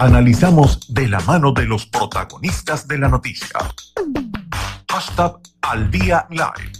[0.00, 3.58] Analizamos de la mano de los protagonistas de la noticia.
[4.88, 5.32] Hashtag
[5.62, 6.72] al live.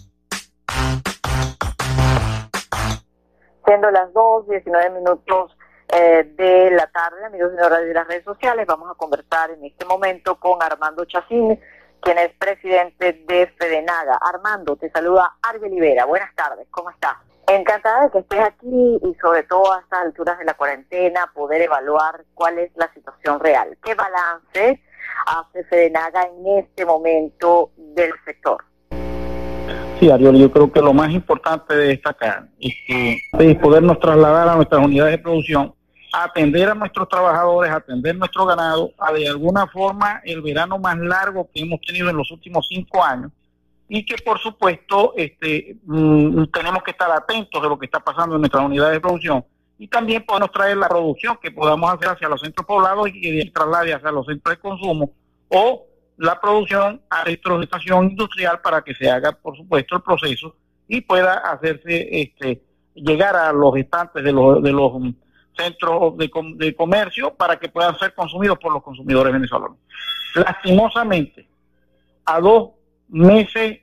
[3.66, 5.50] Siendo las 2, 19 minutos
[5.88, 10.38] eh, de la tarde, amigos de las redes sociales, vamos a conversar en este momento
[10.38, 11.58] con Armando Chacín,
[12.00, 14.16] quien es presidente de Fedenaga.
[14.32, 16.04] Armando, te saluda Arbe Libera.
[16.04, 17.16] Buenas tardes, ¿cómo estás?
[17.50, 21.62] Encantada de que estés aquí y sobre todo a estas alturas de la cuarentena poder
[21.62, 23.74] evaluar cuál es la situación real.
[23.82, 24.82] ¿Qué balance
[25.26, 28.62] hace Fedenaga en este momento del sector?
[29.98, 34.48] Sí, Ariel, yo creo que lo más importante de destacar es que es podernos trasladar
[34.50, 35.74] a nuestras unidades de producción,
[36.12, 41.48] atender a nuestros trabajadores, atender nuestro ganado, a de alguna forma el verano más largo
[41.52, 43.32] que hemos tenido en los últimos cinco años,
[43.88, 48.34] y que por supuesto este, mm, tenemos que estar atentos de lo que está pasando
[48.34, 49.44] en nuestras unidades de producción
[49.78, 53.50] y también podemos traer la producción que podamos hacer hacia los centros poblados y que
[53.52, 55.12] traslade hacia los centros de consumo
[55.48, 55.86] o
[56.18, 60.54] la producción a estación industrial para que se haga por supuesto el proceso
[60.86, 62.62] y pueda hacerse este
[62.94, 64.92] llegar a los estantes de los, de los
[65.56, 69.78] centros de, de comercio para que puedan ser consumidos por los consumidores venezolanos.
[70.34, 71.48] Lastimosamente,
[72.24, 72.70] a dos
[73.08, 73.80] meses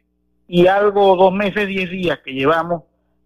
[0.48, 2.84] y algo, dos meses, diez días que llevamos,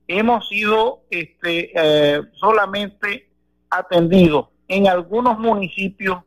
[0.07, 3.29] hemos sido este, eh, solamente
[3.69, 6.19] atendidos en algunos municipios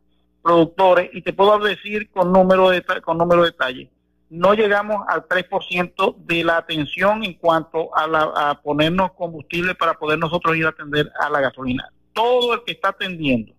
[0.42, 3.90] productores, y te puedo decir con número de, con número de detalle,
[4.28, 9.94] no llegamos al 3% de la atención en cuanto a, la, a ponernos combustible para
[9.94, 11.88] poder nosotros ir a atender a la gasolina.
[12.12, 13.52] Todo el que está atendiendo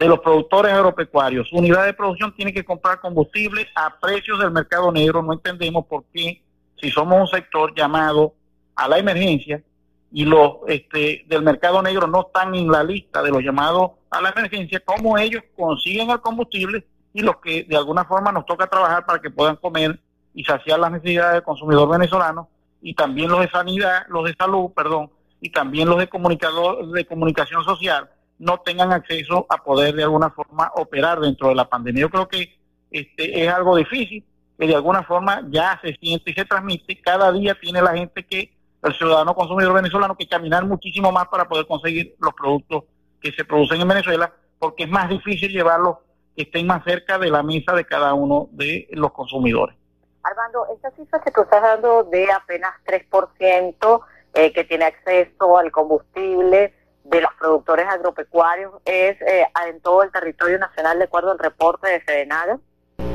[0.00, 1.46] de los productores agropecuarios.
[1.48, 5.22] Su unidad de producción tiene que comprar combustible a precios del mercado negro.
[5.22, 6.42] No entendemos por qué,
[6.80, 8.32] si somos un sector llamado
[8.74, 9.62] a la emergencia
[10.10, 14.22] y los este, del mercado negro no están en la lista de los llamados a
[14.22, 18.66] la emergencia, cómo ellos consiguen el combustible y los que de alguna forma nos toca
[18.66, 20.00] trabajar para que puedan comer
[20.32, 22.48] y saciar las necesidades del consumidor venezolano
[22.80, 25.10] y también los de sanidad, los de salud, perdón,
[25.42, 28.08] y también los de comunicador de comunicación social
[28.40, 32.00] no tengan acceso a poder de alguna forma operar dentro de la pandemia.
[32.00, 32.58] Yo creo que
[32.90, 34.24] este es algo difícil,
[34.58, 37.00] que de alguna forma ya se siente y se transmite.
[37.02, 38.50] Cada día tiene la gente que,
[38.82, 42.84] el ciudadano consumidor venezolano, que caminar muchísimo más para poder conseguir los productos
[43.20, 45.98] que se producen en Venezuela, porque es más difícil llevarlos
[46.34, 49.76] que estén más cerca de la mesa de cada uno de los consumidores.
[50.22, 54.00] Armando, esta cifra que tú estás dando de apenas 3%
[54.32, 56.72] eh, que tiene acceso al combustible,
[57.04, 61.88] de los productores agropecuarios es eh, en todo el territorio nacional de acuerdo al reporte
[61.88, 62.58] de Sedenaga?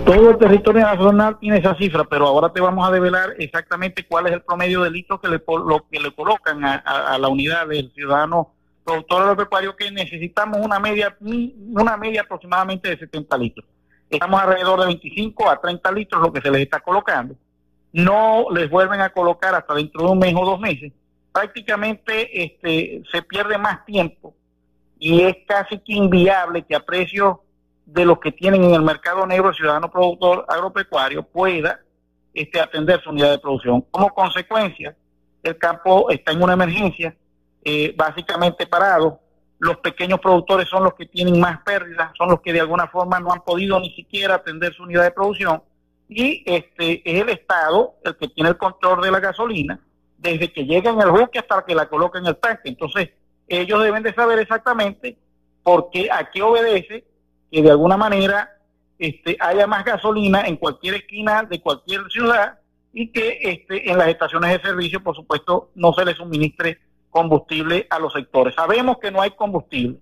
[0.05, 4.27] Todo el territorio nacional tiene esa cifra, pero ahora te vamos a develar exactamente cuál
[4.27, 5.41] es el promedio de litros que le,
[5.91, 8.53] que le colocan a, la unidad del ciudadano
[8.83, 13.67] productor agropecuario que necesitamos una media una media aproximadamente de 70 litros.
[14.07, 17.35] Estamos alrededor de 25 a 30 litros lo que se les está colocando.
[17.91, 20.91] No les vuelven a colocar hasta dentro de un mes o dos meses
[21.35, 24.33] prácticamente este, se pierde más tiempo
[24.97, 27.39] y es casi que inviable que a precios
[27.85, 31.81] de los que tienen en el mercado negro el ciudadano productor agropecuario pueda
[32.33, 33.81] este, atender su unidad de producción.
[33.91, 34.95] Como consecuencia,
[35.43, 37.13] el campo está en una emergencia,
[37.65, 39.19] eh, básicamente parado.
[39.59, 43.19] Los pequeños productores son los que tienen más pérdidas, son los que de alguna forma
[43.19, 45.61] no han podido ni siquiera atender su unidad de producción.
[46.07, 49.81] Y este es el Estado el que tiene el control de la gasolina
[50.17, 52.69] desde que llega en el buque hasta que la coloca en el tanque.
[52.69, 53.09] Entonces,
[53.47, 55.17] ellos deben de saber exactamente
[55.63, 57.05] por qué, a qué obedece
[57.51, 58.57] que de alguna manera
[58.97, 62.59] este, haya más gasolina en cualquier esquina de cualquier ciudad
[62.93, 67.87] y que este, en las estaciones de servicio, por supuesto, no se le suministre combustible
[67.89, 68.55] a los sectores.
[68.55, 69.99] Sabemos que no hay combustible.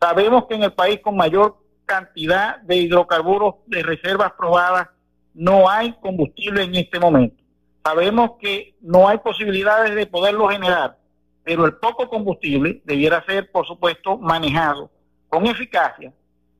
[0.00, 4.88] Sabemos que en el país con mayor cantidad de hidrocarburos de reservas probadas
[5.32, 7.43] no hay combustible en este momento.
[7.84, 10.96] Sabemos que no hay posibilidades de poderlo generar,
[11.42, 14.90] pero el poco combustible debiera ser, por supuesto, manejado
[15.28, 16.10] con eficacia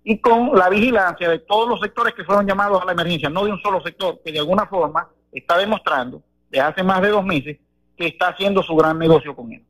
[0.03, 3.45] y con la vigilancia de todos los sectores que fueron llamados a la emergencia, no
[3.47, 7.25] de un solo sector que de alguna forma está demostrando desde hace más de dos
[7.25, 7.57] meses
[7.97, 9.65] que está haciendo su gran negocio con él.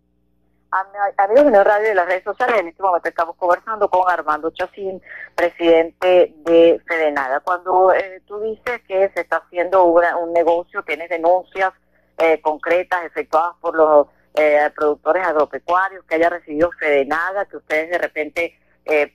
[0.77, 5.01] Amigos de Radio de las redes sociales, en este momento estamos conversando con Armando Chacín,
[5.37, 7.39] presidente de Fedenada.
[7.39, 11.73] Cuando eh, tú dices que se está haciendo un negocio, tienes denuncias
[12.19, 17.99] eh, concretas efectuadas por los eh, productores agropecuarios que haya recibido Fedenada, que ustedes de
[17.99, 18.59] repente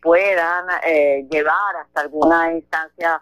[0.01, 0.65] puedan
[1.29, 3.21] llevar hasta alguna instancia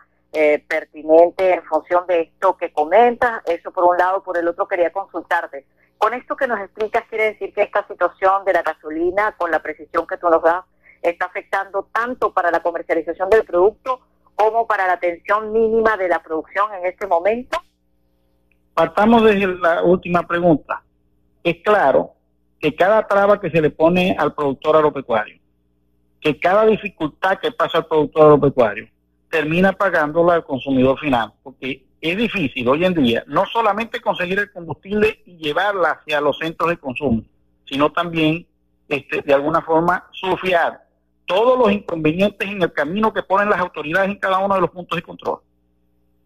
[0.70, 3.42] pertinente en función de esto que comentas.
[3.46, 5.66] Eso por un lado, por el otro quería consultarte
[5.98, 9.62] con esto que nos explicas quiere decir que esta situación de la gasolina, con la
[9.62, 10.64] precisión que tú nos das,
[11.02, 14.02] está afectando tanto para la comercialización del producto
[14.36, 17.58] como para la atención mínima de la producción en este momento?
[18.74, 20.84] Partamos desde la última pregunta.
[21.44, 22.14] Es claro
[22.60, 25.40] que cada traba que se le pone al productor agropecuario,
[26.22, 28.88] que cada dificultad que pasa al productor agropecuario,
[29.30, 34.52] termina pagándola al consumidor final, porque es difícil hoy en día no solamente conseguir el
[34.52, 37.24] combustible y llevarla hacia los centros de consumo,
[37.66, 38.46] sino también
[38.88, 40.86] este, de alguna forma surfear
[41.26, 44.70] todos los inconvenientes en el camino que ponen las autoridades en cada uno de los
[44.70, 45.40] puntos de control.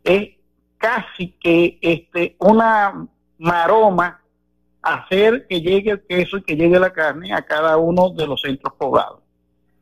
[0.04, 0.30] Es
[0.78, 3.08] casi que este, una
[3.38, 4.22] maroma
[4.82, 8.42] hacer que llegue el queso y que llegue la carne a cada uno de los
[8.42, 9.20] centros poblados.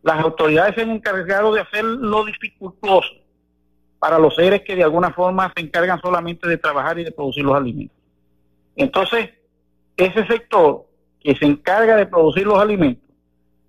[0.04, 3.10] Las autoridades se han encargado de hacer lo dificultoso
[4.00, 7.44] para los seres que de alguna forma se encargan solamente de trabajar y de producir
[7.44, 7.98] los alimentos.
[8.76, 9.30] Entonces,
[9.98, 10.86] ese sector
[11.20, 13.04] que se encarga de producir los alimentos,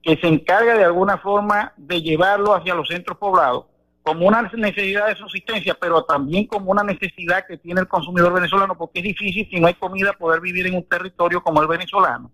[0.02, 3.66] que se encarga de alguna forma de llevarlo hacia los centros poblados,
[4.02, 8.76] como una necesidad de subsistencia, pero también como una necesidad que tiene el consumidor venezolano,
[8.76, 12.30] porque es difícil si no hay comida poder vivir en un territorio como el venezolano.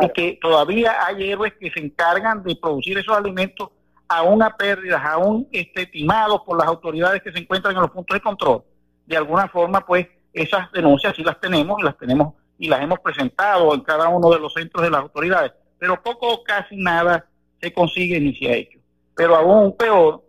[0.00, 3.68] Y que todavía hay héroes que se encargan de producir esos alimentos
[4.08, 8.14] aún a pérdidas, aún este, estimados por las autoridades que se encuentran en los puntos
[8.14, 8.62] de control.
[9.06, 13.00] De alguna forma, pues, esas denuncias sí las tenemos y las tenemos y las hemos
[13.00, 17.26] presentado en cada uno de los centros de las autoridades, pero poco o casi nada
[17.60, 18.78] se consigue ni se ha hecho.
[19.14, 20.22] Pero aún peor,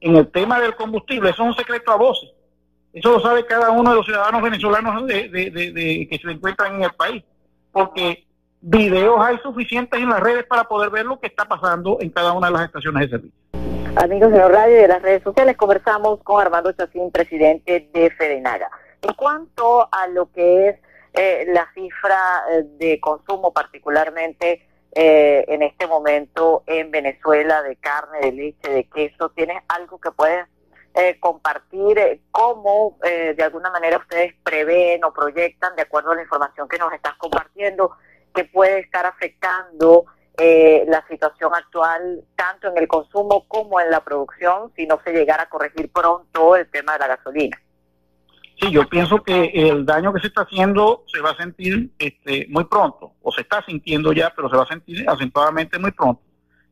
[0.00, 2.30] en el tema del combustible, eso es un secreto a voces.
[2.92, 6.84] Eso lo sabe cada uno de los ciudadanos venezolanos de, de, que se encuentran en
[6.84, 7.22] el país,
[7.70, 8.25] porque
[8.66, 12.32] videos hay suficientes en las redes para poder ver lo que está pasando en cada
[12.32, 13.38] una de las estaciones de servicio.
[13.96, 18.10] Amigos de la radio y de las redes sociales, conversamos con Armando Chacín, presidente de
[18.10, 18.68] Fedenaga.
[19.02, 20.76] En cuanto a lo que es
[21.14, 22.18] eh, la cifra
[22.50, 28.84] eh, de consumo, particularmente eh, en este momento en Venezuela, de carne, de leche, de
[28.84, 30.44] queso, ¿tienes algo que puedes
[31.20, 32.22] compartir?
[32.30, 36.90] ¿Cómo de alguna manera ustedes prevén o proyectan, de acuerdo a la información que nos
[36.90, 37.92] estás compartiendo,
[38.36, 40.04] que puede estar afectando
[40.38, 45.44] la situación actual tanto en el consumo como en la producción si no se llegara
[45.44, 47.58] a corregir pronto el tema de la gasolina.
[48.60, 52.46] Sí, yo pienso que el daño que se está haciendo se va a sentir este,
[52.48, 56.22] muy pronto, o se está sintiendo ya, pero se va a sentir acentuadamente muy pronto.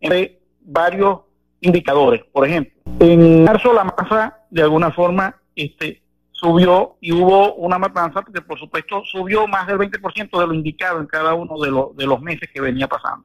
[0.03, 1.21] Hay varios
[1.61, 2.23] indicadores.
[2.33, 6.03] Por ejemplo, en marzo la masa de alguna forma este,
[6.45, 11.01] subió y hubo una matanza porque por supuesto subió más del 20% de lo indicado
[11.01, 13.25] en cada uno de, los de los meses que venía pasando.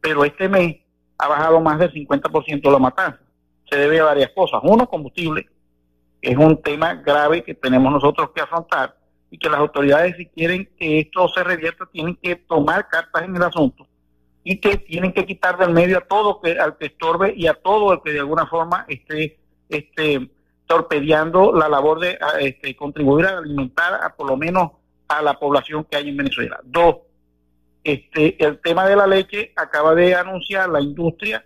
[0.00, 0.76] Pero este mes
[1.18, 3.20] ha bajado más del 50% la matanza.
[3.70, 4.60] Se debe a varias cosas.
[4.62, 5.46] Uno, combustible,
[6.22, 8.96] es un tema grave que tenemos nosotros que afrontar
[9.30, 13.36] y que las autoridades si quieren que esto se revierta tienen que tomar cartas en
[13.36, 13.86] el asunto
[14.42, 17.52] y que tienen que quitar del medio a todo que al que estorbe y a
[17.52, 20.30] todo el que de alguna forma esté este
[20.68, 24.70] torpedeando la labor de este, contribuir a alimentar a por lo menos
[25.08, 26.60] a la población que hay en Venezuela.
[26.62, 26.98] Dos,
[27.82, 31.44] este el tema de la leche acaba de anunciar la industria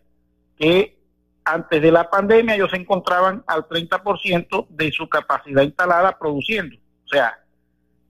[0.59, 0.99] que
[1.45, 6.77] antes de la pandemia ellos se encontraban al 30% de su capacidad instalada produciendo.
[7.05, 7.39] O sea,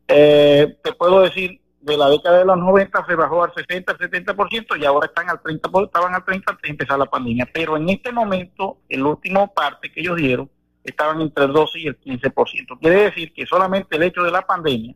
[0.09, 3.99] eh, te puedo decir, de la década de los 90 se bajó al 60, al
[3.99, 7.49] 70% y ahora están al 30, estaban al 30 antes de empezar la pandemia.
[7.53, 10.49] Pero en este momento, el último parte que ellos dieron,
[10.85, 12.79] estaban entre el 12 y el 15%.
[12.81, 14.95] Quiere decir que solamente el hecho de la pandemia,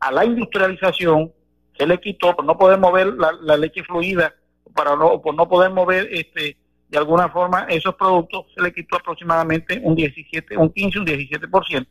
[0.00, 1.32] a la industrialización,
[1.76, 4.34] se le quitó por no poder mover la, leche fluida,
[4.74, 6.56] para no, por no poder mover este
[6.90, 11.86] de alguna forma esos productos se le quitó aproximadamente un 17, un 15, un 17%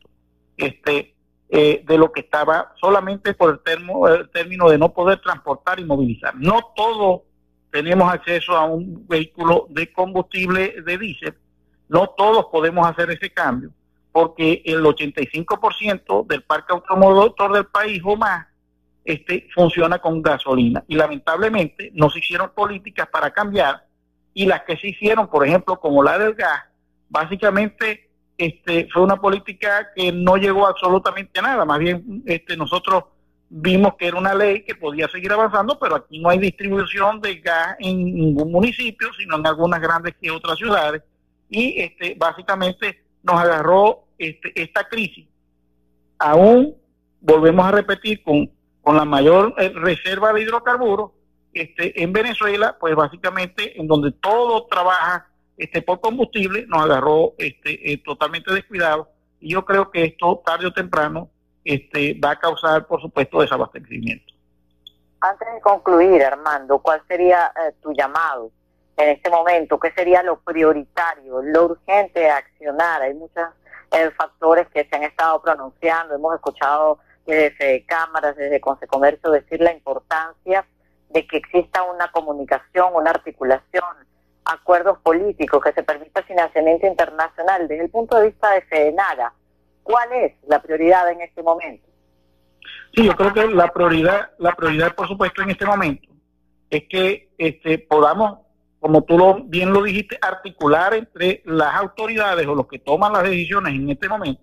[0.58, 1.14] este,
[1.48, 5.80] eh, de lo que estaba solamente por el, termo, el término de no poder transportar
[5.80, 6.34] y movilizar.
[6.36, 7.22] No todos
[7.72, 11.34] tenemos acceso a un vehículo de combustible de diésel,
[11.90, 13.70] no todos podemos hacer ese cambio,
[14.12, 18.46] porque el 85% del parque automotor del país o más
[19.04, 20.84] este, funciona con gasolina.
[20.86, 23.84] Y lamentablemente no se hicieron políticas para cambiar
[24.32, 26.62] y las que se hicieron, por ejemplo, como la del gas,
[27.08, 33.04] básicamente este, fue una política que no llegó absolutamente a nada, más bien este, nosotros
[33.48, 37.34] vimos que era una ley que podía seguir avanzando, pero aquí no hay distribución de
[37.40, 41.02] gas en ningún municipio, sino en algunas grandes que otras ciudades,
[41.50, 45.28] y este, básicamente nos agarró este, esta crisis.
[46.18, 46.76] Aún
[47.20, 51.10] volvemos a repetir con, con la mayor eh, reserva de hidrocarburos,
[51.52, 55.26] este, en Venezuela, pues básicamente en donde todo trabaja
[55.56, 59.08] este, por combustible, nos agarró este, eh, totalmente descuidado
[59.40, 61.28] y yo creo que esto tarde o temprano
[61.64, 64.32] este, va a causar, por supuesto, desabastecimiento.
[65.20, 68.52] Antes de concluir, Armando, ¿cuál sería eh, tu llamado
[69.02, 69.78] en este momento?
[69.78, 73.02] ¿Qué sería lo prioritario, lo urgente de accionar?
[73.02, 73.44] Hay muchos
[73.92, 79.72] eh, factores que se han estado pronunciando, hemos escuchado desde cámaras, desde Consecomercio decir la
[79.72, 80.64] importancia
[81.10, 83.84] de que exista una comunicación, una articulación,
[84.44, 87.68] acuerdos políticos, que se permita financiamiento internacional.
[87.68, 89.32] Desde el punto de vista de FEDENAGA,
[89.82, 91.86] ¿cuál es la prioridad en este momento?
[92.94, 96.08] Sí, yo creo que la prioridad, la prioridad por supuesto en este momento
[96.68, 98.40] es que este, podamos,
[98.80, 103.24] como tú lo, bien lo dijiste, articular entre las autoridades o los que toman las
[103.24, 104.42] decisiones en este momento,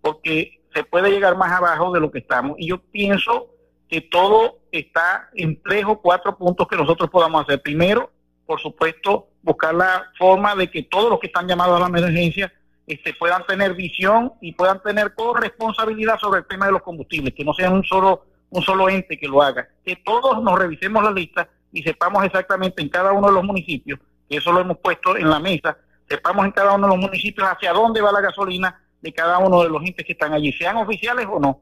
[0.00, 2.56] porque se puede llegar más abajo de lo que estamos.
[2.58, 3.48] Y yo pienso
[3.88, 7.62] que todo está en tres o cuatro puntos que nosotros podamos hacer.
[7.62, 8.10] Primero,
[8.44, 12.52] por supuesto, buscar la forma de que todos los que están llamados a la emergencia
[12.86, 17.44] este, puedan tener visión y puedan tener corresponsabilidad sobre el tema de los combustibles, que
[17.44, 21.12] no sea un solo, un solo ente que lo haga, que todos nos revisemos la
[21.12, 25.14] lista y sepamos exactamente en cada uno de los municipios, que eso lo hemos puesto
[25.14, 25.76] en la mesa,
[26.08, 29.62] sepamos en cada uno de los municipios hacia dónde va la gasolina de cada uno
[29.62, 31.60] de los entes que están allí, sean oficiales o no,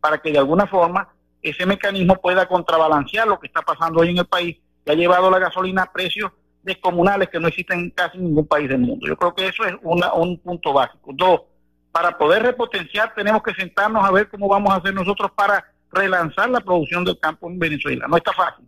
[0.00, 1.10] para que de alguna forma
[1.42, 5.30] ese mecanismo pueda contrabalancear lo que está pasando hoy en el país, que ha llevado
[5.30, 9.06] la gasolina a precios descomunales que no existen en casi ningún país del mundo.
[9.06, 11.10] Yo creo que eso es un punto básico.
[11.12, 11.42] Dos,
[11.92, 15.62] para poder repotenciar tenemos que sentarnos a ver cómo vamos a hacer nosotros para
[15.92, 18.06] relanzar la producción del campo en Venezuela.
[18.08, 18.66] No está fácil,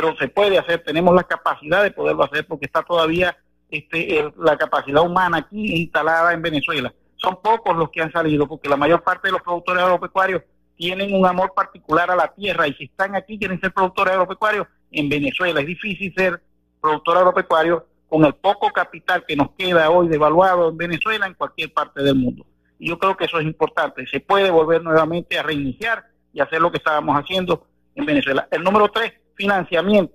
[0.00, 3.36] pero se puede hacer, tenemos la capacidad de poderlo hacer porque está todavía
[3.68, 6.94] este, la capacidad humana aquí instalada en Venezuela.
[7.16, 10.42] Son pocos los que han salido porque la mayor parte de los productores agropecuarios
[10.76, 14.68] tienen un amor particular a la tierra y si están aquí quieren ser productores agropecuarios
[14.92, 15.58] en Venezuela.
[15.58, 16.40] Es difícil ser
[16.80, 21.72] productor agropecuario con el poco capital que nos queda hoy devaluado en Venezuela en cualquier
[21.72, 22.46] parte del mundo.
[22.78, 24.06] Y yo creo que eso es importante.
[24.06, 28.46] Se puede volver nuevamente a reiniciar y hacer lo que estábamos haciendo en Venezuela.
[28.52, 30.14] El número tres, financiamiento.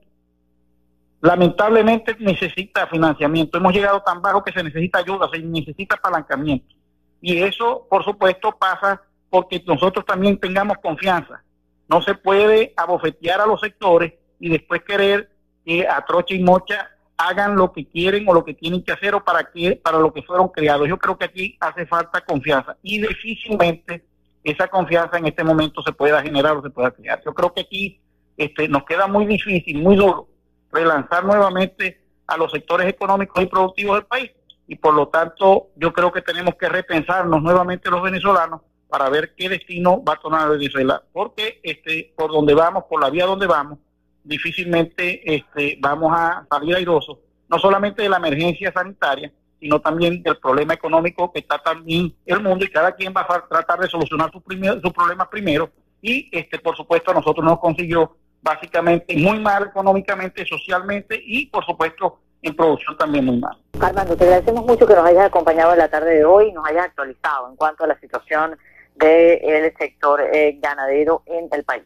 [1.21, 3.57] Lamentablemente necesita financiamiento.
[3.57, 6.75] Hemos llegado tan bajo que se necesita ayuda, se necesita apalancamiento.
[7.21, 11.41] Y eso, por supuesto, pasa porque nosotros también tengamos confianza.
[11.87, 15.31] No se puede abofetear a los sectores y después querer
[15.65, 19.15] que a trocha y mocha hagan lo que quieren o lo que tienen que hacer
[19.15, 20.89] o para que para lo que fueron creados.
[20.89, 24.03] Yo creo que aquí hace falta confianza y difícilmente
[24.43, 27.21] esa confianza en este momento se pueda generar o se pueda crear.
[27.23, 28.01] Yo creo que aquí
[28.37, 30.27] este, nos queda muy difícil, muy duro
[30.71, 34.31] relanzar nuevamente a los sectores económicos y productivos del país.
[34.67, 39.33] Y por lo tanto yo creo que tenemos que repensarnos nuevamente los venezolanos para ver
[39.35, 43.47] qué destino va a tomar Venezuela, porque este por donde vamos, por la vía donde
[43.47, 43.79] vamos,
[44.23, 47.17] difícilmente este, vamos a salir airosos,
[47.49, 52.41] no solamente de la emergencia sanitaria, sino también del problema económico que está también el
[52.41, 55.69] mundo y cada quien va a tratar de solucionar sus su problemas primero.
[56.01, 61.65] Y este por supuesto a nosotros nos consiguió básicamente muy mal económicamente, socialmente y por
[61.65, 63.57] supuesto en producción también muy mal.
[63.79, 66.67] Armando, te agradecemos mucho que nos hayas acompañado en la tarde de hoy y nos
[66.67, 68.57] hayas actualizado en cuanto a la situación
[68.95, 71.83] del sector eh, ganadero en el país.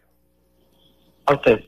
[1.27, 1.59] A usted.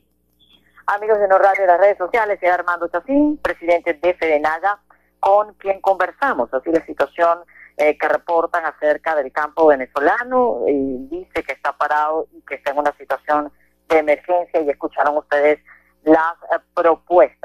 [0.88, 4.80] Amigos de No Radio de las redes sociales, es Armando Chacín, presidente de Fedenaga,
[5.20, 7.40] con quien conversamos, así la situación
[7.78, 12.72] eh, que reportan acerca del campo venezolano, y dice que está parado y que está
[12.72, 13.52] en una situación
[13.90, 15.60] de emergencia y escucharon ustedes
[16.04, 17.38] las eh, propuestas.